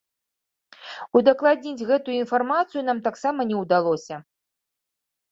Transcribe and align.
Удакладніць 1.19 1.85
гэтую 1.89 2.15
інфармацыю 2.21 2.81
нам 2.87 3.01
таксама 3.09 3.45
не 3.51 3.55
ўдалося. 3.61 4.15